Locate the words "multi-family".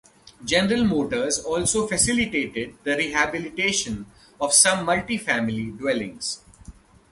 4.83-5.69